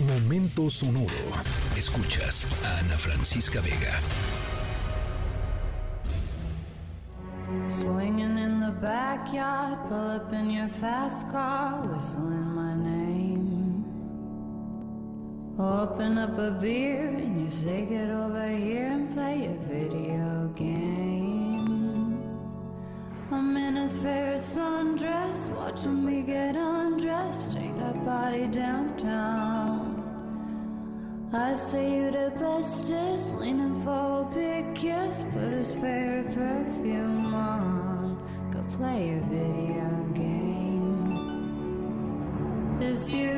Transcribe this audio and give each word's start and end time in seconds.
Momento 0.00 0.68
sonoro. 0.68 1.08
Escuchas 1.74 2.44
a 2.62 2.80
Ana 2.80 2.98
Francisca 2.98 3.62
Vega. 3.62 3.98
Swinging 7.70 8.36
in 8.36 8.60
the 8.60 8.72
backyard, 8.72 9.78
pull 9.88 10.10
up 10.10 10.30
in 10.34 10.50
your 10.50 10.68
fast 10.68 11.26
car, 11.30 11.80
whistling 11.86 12.54
my 12.54 12.74
name. 12.76 13.84
Open 15.58 16.18
up 16.18 16.36
a 16.36 16.50
beer 16.50 17.08
and 17.08 17.42
you 17.42 17.50
say, 17.50 17.86
Get 17.86 18.10
over 18.10 18.48
here 18.50 18.88
and 18.88 19.10
play 19.14 19.46
a 19.46 19.54
video 19.66 20.52
game. 20.54 22.20
I'm 23.32 23.56
in 23.56 23.76
his 23.76 23.96
favorite 23.96 24.42
sundress, 24.42 25.48
watching 25.56 26.04
me 26.04 26.20
get 26.20 26.54
undressed, 26.54 27.52
take 27.52 27.74
that 27.78 28.04
body 28.04 28.46
downtown. 28.48 29.85
I 31.32 31.56
say 31.56 31.96
you 31.96 32.10
the 32.12 32.32
bestest, 32.38 33.34
leaning 33.38 33.74
for 33.82 34.22
a 34.22 34.24
big 34.32 34.74
kiss, 34.76 35.22
put 35.32 35.52
his 35.52 35.74
favorite 35.74 36.32
perfume 36.32 37.34
on, 37.34 38.16
go 38.52 38.62
play 38.76 39.18
a 39.18 39.20
video 39.22 40.04
game. 40.14 40.46
It's 42.80 43.10
you, 43.10 43.35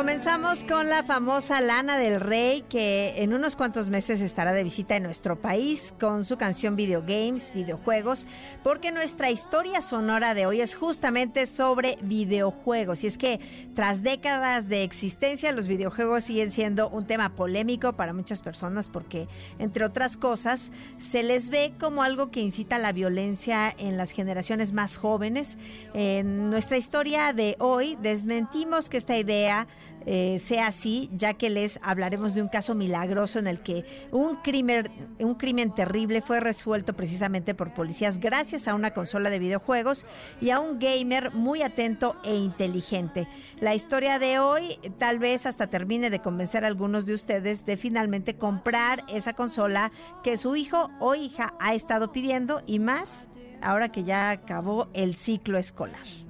Comenzamos 0.00 0.64
con 0.64 0.88
la 0.88 1.02
famosa 1.02 1.60
Lana 1.60 1.98
del 1.98 2.22
Rey, 2.22 2.62
que 2.62 3.12
en 3.18 3.34
unos 3.34 3.54
cuantos 3.54 3.90
meses 3.90 4.22
estará 4.22 4.54
de 4.54 4.64
visita 4.64 4.96
en 4.96 5.02
nuestro 5.02 5.38
país 5.38 5.92
con 6.00 6.24
su 6.24 6.38
canción 6.38 6.74
Video 6.74 7.02
Games, 7.02 7.52
videojuegos, 7.52 8.26
porque 8.64 8.92
nuestra 8.92 9.30
historia 9.30 9.82
sonora 9.82 10.32
de 10.32 10.46
hoy 10.46 10.62
es 10.62 10.74
justamente 10.74 11.44
sobre 11.44 11.98
videojuegos. 12.00 13.04
Y 13.04 13.08
es 13.08 13.18
que 13.18 13.40
tras 13.74 14.02
décadas 14.02 14.70
de 14.70 14.84
existencia, 14.84 15.52
los 15.52 15.68
videojuegos 15.68 16.24
siguen 16.24 16.50
siendo 16.50 16.88
un 16.88 17.06
tema 17.06 17.34
polémico 17.34 17.92
para 17.92 18.14
muchas 18.14 18.40
personas 18.40 18.88
porque, 18.88 19.28
entre 19.58 19.84
otras 19.84 20.16
cosas, 20.16 20.72
se 20.96 21.22
les 21.22 21.50
ve 21.50 21.74
como 21.78 22.02
algo 22.02 22.30
que 22.30 22.40
incita 22.40 22.78
la 22.78 22.92
violencia 22.92 23.74
en 23.76 23.98
las 23.98 24.12
generaciones 24.12 24.72
más 24.72 24.96
jóvenes. 24.96 25.58
En 25.92 26.48
nuestra 26.48 26.78
historia 26.78 27.34
de 27.34 27.56
hoy 27.58 27.98
desmentimos 28.00 28.88
que 28.88 28.96
esta 28.96 29.18
idea 29.18 29.68
eh, 30.06 30.40
sea 30.42 30.68
así, 30.68 31.10
ya 31.12 31.34
que 31.34 31.50
les 31.50 31.78
hablaremos 31.82 32.34
de 32.34 32.42
un 32.42 32.48
caso 32.48 32.74
milagroso 32.74 33.38
en 33.38 33.46
el 33.46 33.60
que 33.60 33.84
un 34.10 34.36
crimen, 34.36 34.88
un 35.18 35.34
crimen 35.34 35.74
terrible 35.74 36.22
fue 36.22 36.40
resuelto 36.40 36.94
precisamente 36.94 37.54
por 37.54 37.74
policías 37.74 38.18
gracias 38.18 38.68
a 38.68 38.74
una 38.74 38.92
consola 38.92 39.30
de 39.30 39.38
videojuegos 39.38 40.06
y 40.40 40.50
a 40.50 40.60
un 40.60 40.78
gamer 40.78 41.32
muy 41.32 41.62
atento 41.62 42.16
e 42.24 42.34
inteligente. 42.34 43.28
La 43.60 43.74
historia 43.74 44.18
de 44.18 44.38
hoy 44.38 44.78
tal 44.98 45.18
vez 45.18 45.46
hasta 45.46 45.66
termine 45.66 46.10
de 46.10 46.20
convencer 46.20 46.64
a 46.64 46.68
algunos 46.68 47.06
de 47.06 47.14
ustedes 47.14 47.66
de 47.66 47.76
finalmente 47.76 48.36
comprar 48.36 49.04
esa 49.08 49.34
consola 49.34 49.92
que 50.22 50.36
su 50.36 50.56
hijo 50.56 50.90
o 51.00 51.14
hija 51.14 51.54
ha 51.60 51.74
estado 51.74 52.12
pidiendo 52.12 52.62
y 52.66 52.78
más 52.78 53.28
ahora 53.62 53.90
que 53.90 54.04
ya 54.04 54.30
acabó 54.30 54.88
el 54.94 55.14
ciclo 55.14 55.58
escolar. 55.58 56.29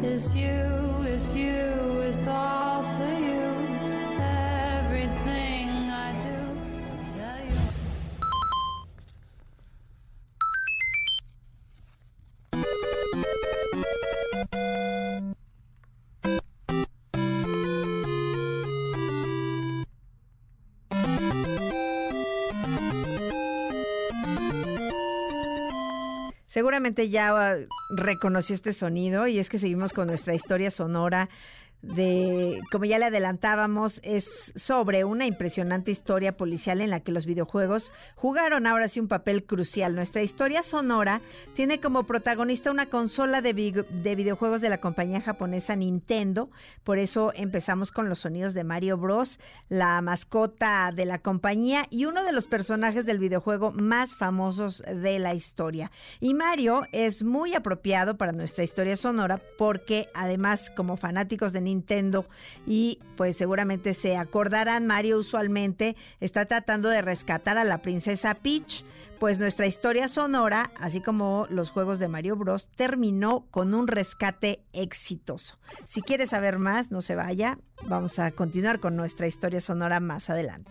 It's 0.00 0.32
you, 0.32 1.02
it's 1.02 1.34
you, 1.34 2.02
it's 2.02 2.24
all 2.28 2.84
for 2.84 3.18
you. 3.18 3.42
Everything 4.20 5.90
I 5.90 6.12
do, 6.22 6.38
tell 7.18 7.42
you. 14.52 14.87
Seguramente 26.48 27.10
ya 27.10 27.34
uh, 27.34 27.94
reconoció 27.94 28.54
este 28.54 28.72
sonido 28.72 29.26
y 29.26 29.38
es 29.38 29.50
que 29.50 29.58
seguimos 29.58 29.92
con 29.92 30.08
nuestra 30.08 30.34
historia 30.34 30.70
sonora 30.70 31.28
de, 31.82 32.60
como 32.72 32.84
ya 32.84 32.98
le 32.98 33.06
adelantábamos, 33.06 34.00
es 34.02 34.52
sobre 34.56 35.04
una 35.04 35.26
impresionante 35.26 35.90
historia 35.90 36.36
policial 36.36 36.80
en 36.80 36.90
la 36.90 37.00
que 37.00 37.12
los 37.12 37.24
videojuegos 37.24 37.92
jugaron 38.16 38.66
ahora 38.66 38.88
sí 38.88 38.98
un 39.00 39.08
papel 39.08 39.44
crucial. 39.44 39.94
Nuestra 39.94 40.22
historia 40.22 40.62
sonora 40.62 41.20
tiene 41.54 41.80
como 41.80 42.04
protagonista 42.04 42.70
una 42.70 42.86
consola 42.86 43.42
de, 43.42 43.52
de 43.52 44.14
videojuegos 44.16 44.60
de 44.60 44.70
la 44.70 44.80
compañía 44.80 45.20
japonesa 45.20 45.76
Nintendo, 45.76 46.50
por 46.82 46.98
eso 46.98 47.32
empezamos 47.34 47.92
con 47.92 48.08
los 48.08 48.20
sonidos 48.20 48.54
de 48.54 48.64
Mario 48.64 48.96
Bros, 48.96 49.38
la 49.68 50.00
mascota 50.02 50.92
de 50.94 51.04
la 51.04 51.18
compañía 51.18 51.84
y 51.90 52.06
uno 52.06 52.24
de 52.24 52.32
los 52.32 52.46
personajes 52.46 53.06
del 53.06 53.18
videojuego 53.18 53.70
más 53.70 54.16
famosos 54.16 54.82
de 54.82 55.18
la 55.18 55.34
historia. 55.34 55.92
Y 56.18 56.34
Mario 56.34 56.82
es 56.92 57.22
muy 57.22 57.54
apropiado 57.54 58.16
para 58.16 58.32
nuestra 58.32 58.64
historia 58.64 58.96
sonora 58.96 59.40
porque 59.56 60.08
además 60.14 60.70
como 60.74 60.96
fanáticos 60.96 61.52
de 61.52 61.67
Nintendo 61.68 62.26
y 62.66 62.98
pues 63.16 63.36
seguramente 63.36 63.94
se 63.94 64.16
acordarán, 64.16 64.86
Mario 64.86 65.18
usualmente 65.18 65.96
está 66.20 66.46
tratando 66.46 66.88
de 66.88 67.02
rescatar 67.02 67.58
a 67.58 67.64
la 67.64 67.82
princesa 67.82 68.34
Peach. 68.34 68.84
Pues 69.18 69.40
nuestra 69.40 69.66
historia 69.66 70.06
sonora, 70.06 70.70
así 70.78 71.00
como 71.00 71.48
los 71.50 71.70
juegos 71.70 71.98
de 71.98 72.06
Mario 72.06 72.36
Bros, 72.36 72.68
terminó 72.76 73.46
con 73.50 73.74
un 73.74 73.88
rescate 73.88 74.62
exitoso. 74.72 75.58
Si 75.84 76.02
quieres 76.02 76.30
saber 76.30 76.60
más, 76.60 76.92
no 76.92 77.00
se 77.00 77.16
vaya. 77.16 77.58
Vamos 77.88 78.20
a 78.20 78.30
continuar 78.30 78.78
con 78.78 78.94
nuestra 78.94 79.26
historia 79.26 79.60
sonora 79.60 79.98
más 79.98 80.30
adelante. 80.30 80.70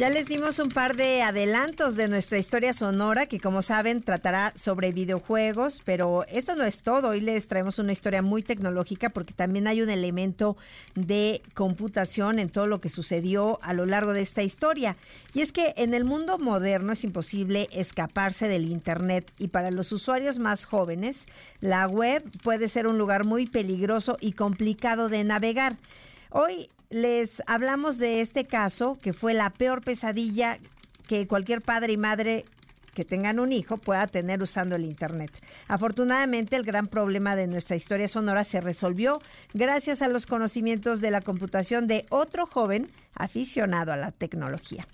Ya 0.00 0.08
les 0.08 0.28
dimos 0.28 0.58
un 0.60 0.70
par 0.70 0.96
de 0.96 1.20
adelantos 1.20 1.94
de 1.94 2.08
nuestra 2.08 2.38
historia 2.38 2.72
sonora 2.72 3.26
que 3.26 3.38
como 3.38 3.60
saben 3.60 4.02
tratará 4.02 4.50
sobre 4.56 4.92
videojuegos, 4.92 5.82
pero 5.84 6.24
esto 6.28 6.54
no 6.54 6.64
es 6.64 6.82
todo. 6.82 7.10
Hoy 7.10 7.20
les 7.20 7.46
traemos 7.48 7.78
una 7.78 7.92
historia 7.92 8.22
muy 8.22 8.42
tecnológica 8.42 9.10
porque 9.10 9.34
también 9.34 9.66
hay 9.66 9.82
un 9.82 9.90
elemento 9.90 10.56
de 10.94 11.42
computación 11.52 12.38
en 12.38 12.48
todo 12.48 12.66
lo 12.66 12.80
que 12.80 12.88
sucedió 12.88 13.58
a 13.60 13.74
lo 13.74 13.84
largo 13.84 14.14
de 14.14 14.22
esta 14.22 14.42
historia. 14.42 14.96
Y 15.34 15.42
es 15.42 15.52
que 15.52 15.74
en 15.76 15.92
el 15.92 16.04
mundo 16.04 16.38
moderno 16.38 16.94
es 16.94 17.04
imposible 17.04 17.68
escaparse 17.70 18.48
del 18.48 18.70
Internet 18.70 19.30
y 19.36 19.48
para 19.48 19.70
los 19.70 19.92
usuarios 19.92 20.38
más 20.38 20.64
jóvenes 20.64 21.26
la 21.60 21.86
web 21.86 22.24
puede 22.42 22.68
ser 22.68 22.86
un 22.86 22.96
lugar 22.96 23.24
muy 23.24 23.46
peligroso 23.46 24.16
y 24.18 24.32
complicado 24.32 25.10
de 25.10 25.24
navegar. 25.24 25.76
Hoy 26.30 26.70
les 26.90 27.40
hablamos 27.46 27.98
de 27.98 28.20
este 28.20 28.44
caso 28.44 28.98
que 29.00 29.12
fue 29.12 29.32
la 29.32 29.50
peor 29.50 29.82
pesadilla 29.82 30.58
que 31.06 31.26
cualquier 31.26 31.62
padre 31.62 31.92
y 31.92 31.96
madre 31.96 32.44
que 32.94 33.04
tengan 33.04 33.38
un 33.38 33.52
hijo 33.52 33.76
pueda 33.76 34.08
tener 34.08 34.42
usando 34.42 34.74
el 34.74 34.84
Internet. 34.84 35.30
Afortunadamente, 35.68 36.56
el 36.56 36.64
gran 36.64 36.88
problema 36.88 37.36
de 37.36 37.46
nuestra 37.46 37.76
historia 37.76 38.08
sonora 38.08 38.42
se 38.42 38.60
resolvió 38.60 39.22
gracias 39.54 40.02
a 40.02 40.08
los 40.08 40.26
conocimientos 40.26 41.00
de 41.00 41.12
la 41.12 41.20
computación 41.20 41.86
de 41.86 42.06
otro 42.10 42.46
joven 42.46 42.90
aficionado 43.14 43.92
a 43.92 43.96
la 43.96 44.10
tecnología. 44.10 44.86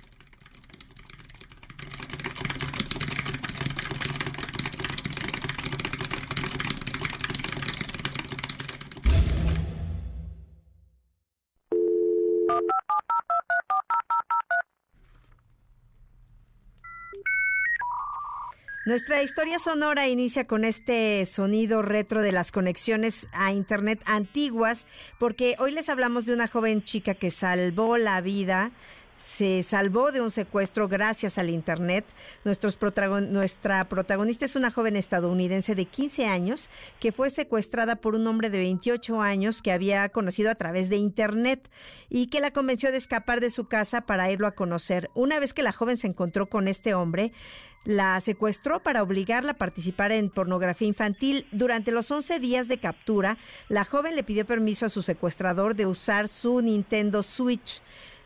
Nuestra 18.87 19.21
historia 19.21 19.59
sonora 19.59 20.06
inicia 20.06 20.47
con 20.47 20.65
este 20.65 21.25
sonido 21.25 21.83
retro 21.83 22.23
de 22.23 22.31
las 22.31 22.53
conexiones 22.53 23.27
a 23.33 23.53
Internet 23.53 24.00
antiguas, 24.06 24.87
porque 25.19 25.56
hoy 25.59 25.73
les 25.73 25.88
hablamos 25.88 26.25
de 26.25 26.33
una 26.33 26.47
joven 26.47 26.85
chica 26.85 27.15
que 27.15 27.33
salvó 27.33 27.99
la 27.99 28.21
vida 28.21 28.71
se 29.17 29.63
salvó 29.63 30.13
de 30.13 30.21
un 30.21 30.31
secuestro 30.31 30.89
gracias 30.89 31.39
al 31.39 31.51
Internet. 31.51 32.05
nuestra 32.45 33.89
protagonista 33.89 34.45
es 34.45 34.57
una 34.57 34.71
joven 34.71 34.97
estadounidense 34.97 35.75
de 35.75 35.87
15 35.87 36.27
años 36.27 36.71
que 37.01 37.13
fue 37.13 37.31
secuestrada 37.31 37.97
por 37.97 38.15
un 38.15 38.27
hombre 38.27 38.51
de 38.51 38.59
28 38.59 39.21
años 39.23 39.63
que 39.63 39.73
había 39.73 40.09
conocido 40.11 40.51
a 40.51 40.55
través 40.55 40.89
de 40.89 40.97
Internet 40.97 41.71
y 42.09 42.29
que 42.29 42.41
la 42.41 42.53
convenció 42.53 42.91
de 42.91 42.99
escapar 42.99 43.41
de 43.41 43.51
su 43.51 43.67
casa 43.67 44.03
para 44.03 44.31
irlo 44.31 44.47
a 44.47 44.55
conocer. 44.55 45.11
Una 45.15 45.41
vez 45.41 45.55
que 45.55 45.62
la 45.62 45.73
joven 45.73 45.97
se 45.97 46.07
encontró 46.07 46.47
con 46.47 46.69
este 46.69 46.95
hombre, 46.95 47.33
la 47.87 48.19
secuestró 48.21 48.83
para 48.83 49.03
obligarla 49.03 49.53
a 49.53 49.57
participar 49.57 50.11
en 50.12 50.29
pornografía 50.29 50.89
infantil. 50.89 51.47
Durante 51.53 51.93
los 51.93 52.11
11 52.11 52.41
días 52.41 52.69
de 52.69 52.79
captura, 52.79 53.39
la 53.69 53.85
joven 53.85 54.17
le 54.17 54.25
pidió 54.25 54.45
permiso 54.45 54.87
a 54.87 54.89
su 54.91 55.03
secuestrador 55.03 55.77
de 55.77 55.87
usar 55.87 56.27
su 56.27 56.61
Nintendo 56.61 57.23
Switch. 57.23 57.81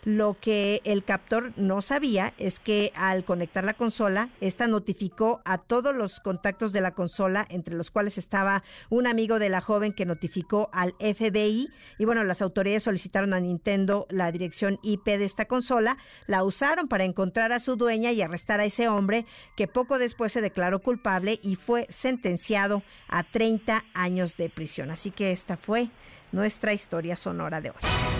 Lo 0.05 0.39
que 0.41 0.81
el 0.85 1.05
captor 1.05 1.53
no 1.57 1.83
sabía 1.83 2.33
es 2.39 2.59
que 2.59 2.91
al 2.95 3.25
conectar 3.25 3.65
la 3.65 3.75
consola, 3.75 4.31
esta 4.41 4.67
notificó 4.67 5.43
a 5.45 5.59
todos 5.59 5.95
los 5.95 6.21
contactos 6.21 6.73
de 6.73 6.81
la 6.81 6.93
consola, 6.93 7.47
entre 7.51 7.75
los 7.75 7.91
cuales 7.91 8.17
estaba 8.17 8.63
un 8.89 9.07
amigo 9.07 9.39
de 9.39 9.51
la 9.51 9.61
joven 9.61 9.93
que 9.93 10.07
notificó 10.07 10.71
al 10.73 10.95
FBI. 11.01 11.69
Y 11.99 12.05
bueno, 12.07 12.25
las 12.25 12.41
autoridades 12.41 12.85
solicitaron 12.85 13.35
a 13.35 13.41
Nintendo 13.41 14.07
la 14.09 14.33
dirección 14.33 14.79
IP 14.83 15.05
de 15.05 15.25
esta 15.25 15.45
consola, 15.45 15.99
la 16.27 16.45
usaron 16.45 16.89
para 16.89 17.05
encontrar 17.05 17.53
a 17.53 17.59
su 17.59 17.77
dueña 17.77 18.13
y 18.13 18.23
arrestar 18.23 18.61
a 18.61 18.65
ese 18.65 18.89
hombre 18.89 19.27
que 19.55 19.69
poco 19.69 19.99
después 19.99 20.33
se 20.33 20.41
declaró 20.41 20.81
culpable 20.81 21.39
y 21.43 21.57
fue 21.57 21.87
sentenciado 21.91 22.83
a 23.09 23.23
30 23.23 23.85
años 23.93 24.37
de 24.39 24.49
prisión. 24.49 24.91
Así 24.91 25.11
que 25.11 25.31
esta 25.31 25.59
fue 25.59 25.91
nuestra 26.33 26.73
historia 26.73 27.17
sonora 27.17 27.61
de 27.61 27.71
hoy. 27.71 28.20